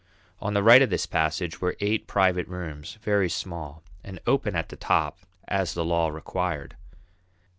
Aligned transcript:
On 0.41 0.55
the 0.55 0.63
right 0.63 0.81
of 0.81 0.89
this 0.89 1.05
passage 1.05 1.61
were 1.61 1.77
eight 1.79 2.07
private 2.07 2.47
rooms, 2.47 2.97
very 3.03 3.29
small, 3.29 3.83
and 4.03 4.19
open 4.25 4.55
at 4.55 4.69
the 4.69 4.75
top 4.75 5.19
as 5.47 5.75
the 5.75 5.85
law 5.85 6.07
required. 6.09 6.75